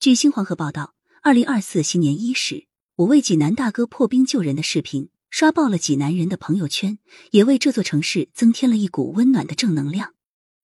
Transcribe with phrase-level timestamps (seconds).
[0.00, 2.64] 据新黄河报道，二零二四新年伊始，
[2.96, 6.98] 五位济南大哥破冰救人的视频刷爆了济南人的朋友圈，
[7.32, 10.14] 也为这座城市增添了一股温暖的正能量。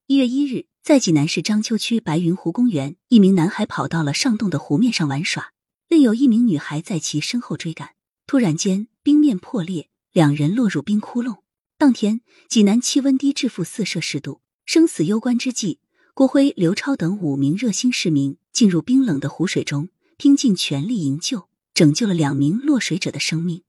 [0.07, 5.53] 一月一日，在济南市章丘区白云湖公园，一名男孩跑到了上洞的湖面上玩耍，
[5.87, 7.91] 另有一名女孩在其身后追赶。
[8.27, 11.41] 突然间，冰面破裂，两人落入冰窟窿。
[11.77, 15.81] 当天，济南气温低至负四摄氏度，生死攸关之际，
[16.15, 23.65] 郭辉、刘超等五名热心市民进入冰冷的湖水中，拼尽全力营救，拯救了两名落水者的生命。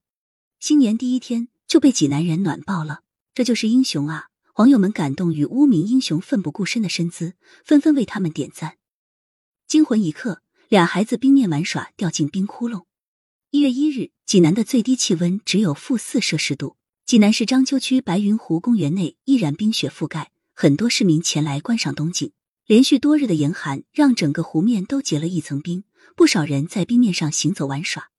[0.60, 3.00] 新年第一天就被济南人暖爆了，
[3.34, 4.28] 这就是英雄啊！
[4.54, 7.34] 网友们感动于污名英雄奋不顾身的身姿，
[7.66, 8.78] 纷纷为他们点赞。
[9.66, 10.40] 惊魂一刻，
[10.70, 12.84] 俩孩子冰面玩耍，掉进冰窟窿。
[13.50, 16.78] 一月一日，济南的最低气温只有负四摄氏度。
[17.04, 22.32] 济南市章丘区白云湖公园内依然冰雪覆盖，很多市民前来观赏冬景。
[22.68, 28.10] 连续多日的严寒让整个湖面都结了一层冰，不少人在冰面上行走玩耍。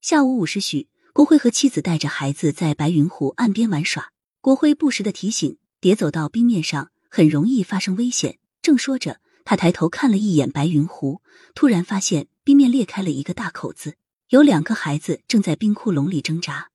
[0.00, 4.12] 下午五时许，郭辉和妻子带着孩子在白云湖岸边玩耍。
[4.40, 8.38] 郭辉不时的提醒：别走到冰面上，很容易发生危险。
[8.62, 11.20] 正说着，他抬头看了一眼白云湖，
[11.56, 13.96] 突然发现冰面裂开了一个大口子，
[14.28, 16.70] 有两个孩子正在冰窟窿里挣扎。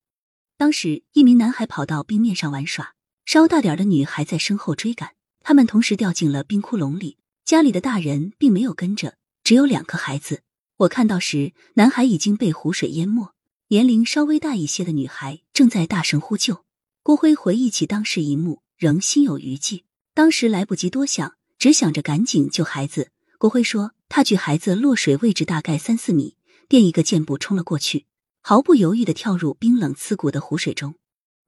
[0.58, 7.18] 当时，一名男孩跑到冰面上玩耍，稍大点的女孩在身后追赶，他们同时掉进了冰窟窿里。
[7.46, 10.44] 家里的大人并没有跟着，只有两个孩子。
[10.78, 13.34] 我看到时，男孩已经被湖水淹没，
[13.68, 16.64] 年龄稍微大一些的女孩正在大声呼救。
[17.04, 19.84] 郭辉回忆起当时一幕，仍心有余悸。
[20.14, 23.12] 当时来不及多想，只想着赶紧救孩子。
[23.38, 26.38] 郭辉说，他距孩子落水位置大概三四米，
[26.70, 28.06] 垫一个箭步冲了过去。
[28.40, 30.96] 毫不犹豫的跳入冰冷刺骨的湖水中，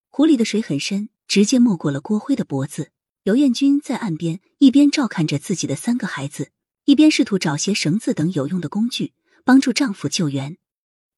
[0.10, 2.92] 湖里的水很深，直接没过了郭辉的脖子。
[3.26, 6.52] 刘艳军在岸边一边照看着自己的三个孩子，
[6.84, 10.60] 一边试图找些绳子等有用的工具帮助丈夫救援。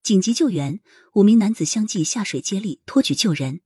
[0.04, 0.80] 紧急救援，
[1.16, 3.60] 五名男子相继下水接力托举救人。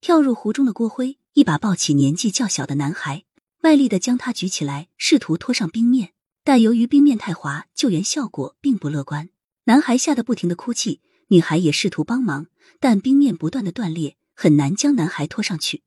[0.00, 3.24] 跳入湖中的郭辉一把抱起年纪较小的男孩，
[3.60, 6.12] 卖力的将他举起来，试图拖上冰面，
[6.44, 9.30] 但由于冰面太滑，救援效果并不乐观。
[9.64, 11.00] 男孩吓得不停的哭泣。
[11.30, 12.46] 女孩也试图帮忙，
[12.78, 15.82] 但冰面不断的断裂，很难将男孩拖上去。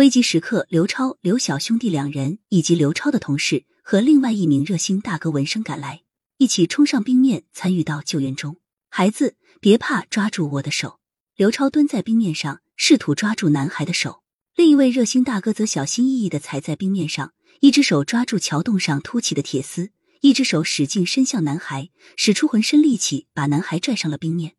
[0.00, 6.04] 危急时刻，刘超、刘晓兄弟两人以及刘超的同事和另外一名热心大哥闻声赶来，
[6.38, 8.56] 一起冲上冰面参与到救援中。
[8.88, 11.00] 孩子，别怕，抓住我的手。
[11.36, 14.22] 刘超蹲在冰面上，试图抓住男孩的手。
[14.56, 19.90] 另一位热心大哥则小心翼翼的踩在冰面上，一只手抓住桥洞上凸起的铁丝。
[20.22, 24.54] 一只手使劲伸向男孩，使出浑身力气把男孩拽上了冰面。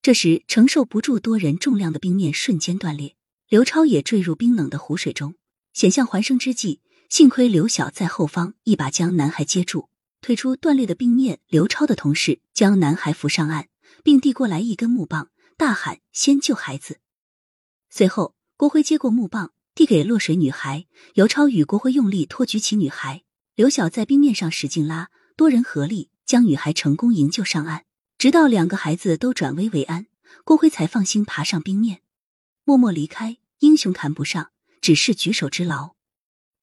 [0.00, 3.16] 这时，承受不住多人重量的冰面瞬间断裂，
[3.48, 5.34] 刘超也坠入冰冷的湖水中。
[5.72, 9.88] 险象环生之际，幸亏刘晓在后方一把将男孩接住，
[10.20, 11.38] 推出断裂的冰面。
[11.46, 13.68] 刘超的同事将男孩扶上岸，
[14.02, 16.98] 并递过来一根木棒，大喊：“先救孩子！”
[17.88, 20.86] 随后，郭辉接过木棒，递给落水女孩。
[21.14, 23.22] 刘超与郭辉用力托举起女孩。
[23.54, 27.84] 刘晓在冰面上使劲拉，多人合力将女孩成功营救上岸。
[28.18, 30.06] 直到两个孩子都转危为安，
[30.42, 32.00] 郭辉才放心爬上冰面，
[32.66, 33.36] 默默离开。
[33.60, 34.50] 英雄谈不上，
[34.80, 35.94] 只是举手之劳。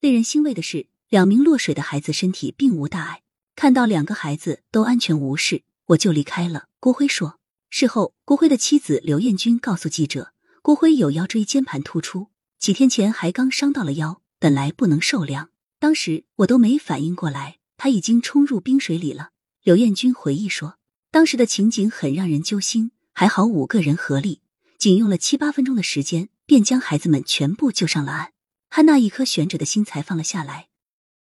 [0.02, 3.22] 令人欣慰的是，两名落水的孩子身体并无大碍。
[3.56, 6.66] 看到两个孩子都安全无事，我就离开了。
[6.82, 7.40] 郭辉说。
[7.70, 12.28] 事后，郭辉的妻子刘艳军告诉记者，郭辉有腰椎间盘突出，
[12.60, 15.52] 几天前还刚伤到了腰，本来不能受凉。
[15.80, 19.30] 当时我都没反应过来，他已经冲入冰水里了。
[19.64, 20.78] 刘艳军回忆说，
[21.10, 24.42] 当时的情景很让人揪心，还好五个人合力，
[24.84, 28.34] 仅用了七八分钟的时间，便将孩子们全部救上了岸。
[28.70, 30.68] 他那一颗悬着的心才放了下来。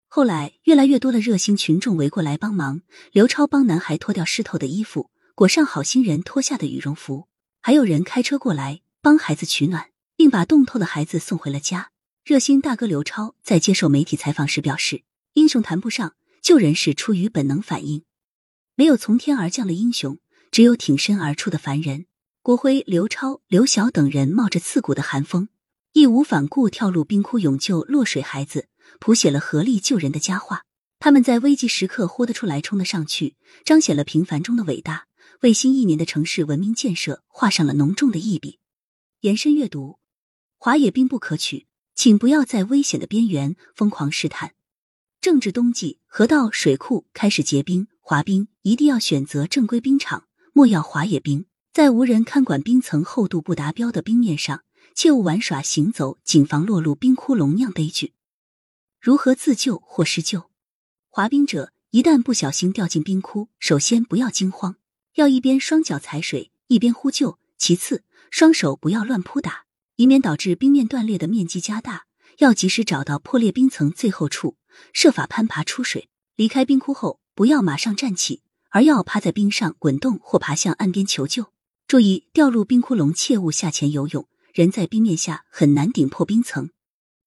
[0.09, 2.81] 后来，越来越多的热心群众围过来帮忙，
[3.13, 7.29] 刘超帮男孩脱掉湿透的衣服，裹上好心人脱下的羽绒服，
[7.61, 11.91] 还有人开车过来帮孩子取暖，并把冻透的孩子送回了家。
[12.25, 15.03] 热心大哥刘超在接受媒体采访时表示
[15.35, 18.03] ：“英雄谈不上，救人是出于本能反应，
[18.75, 20.19] 没有从天而降的英雄，
[20.51, 22.07] 只有挺身而出的凡人。”
[22.45, 25.47] 郭辉、刘超、刘晓等人冒着刺骨的寒风，
[25.93, 28.67] 义无反顾跳入冰窟勇救落水孩子，
[28.99, 30.65] 谱写了合力救人的佳话。
[30.99, 35.05] 他们在危急时刻豁得出来，冲得上去，彰显了平凡中的伟大，
[35.39, 38.59] 为新一年的城市文明建设画上了浓重的一笔。
[39.21, 39.97] 延伸阅读：
[40.57, 41.67] 华野冰不可取。
[41.95, 44.51] 请不要在危险的边缘疯狂试探。
[45.21, 51.45] 正值冬季，河道、水库开始结冰、滑冰，一定要选择正规冰场，莫要滑野冰。
[51.73, 58.13] 在无人看管、冰层厚度不达标的冰面上，切勿玩耍行走，谨防落入冰窟窿酿悲剧。
[59.01, 60.51] 如何自救或施救？
[61.09, 64.75] 滑冰者一旦不小心掉进冰窟，首先不要惊慌，
[65.15, 69.65] 要一边双脚踩水一边呼救；其次，双手不要乱扑打，
[69.95, 72.05] 以免导致冰面断裂的面积加大。
[72.37, 74.57] 要及时找到破裂冰层最后处，
[74.93, 76.09] 设法攀爬出水。
[76.35, 81.51] 离开冰窟后，不要马上站起，而要趴在冰上滚动或爬向岸边求救。
[81.93, 86.71] 注意，掉入冰窟窿切勿下潜游泳，人在冰面下很难顶破冰层。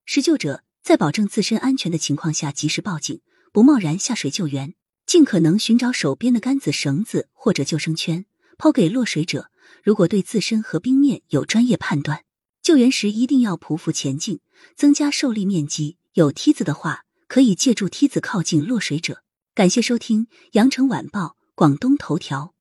[0.04, 3.20] 施救者在保证自身安全的情况下及时报警，
[3.52, 4.74] 不贸然下水救援，
[5.06, 8.26] 尽可能寻找手边的杆子、绳子或者救生圈，
[8.58, 9.52] 抛给落水者。
[9.84, 12.24] 如果对自身和冰面有专业判断，
[12.60, 14.40] 救援时一定要匍匐前进，
[14.74, 15.96] 增加受力面积。
[16.14, 19.22] 有梯子的话，可以借助梯子靠近落水者。
[19.54, 20.24] 感谢收听
[20.54, 21.20] 《羊城晚报·
[21.54, 22.52] 广东头条》。